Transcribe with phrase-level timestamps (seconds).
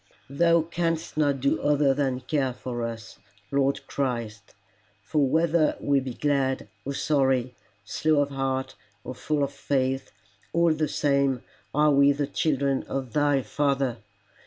[0.31, 3.19] Thou canst not do other than care for us,
[3.51, 4.55] Lord Christ,
[5.03, 7.53] for whether we be glad or sorry,
[7.85, 10.11] slow of heart or full of faith,
[10.53, 13.97] all the same are we the children of thy Father.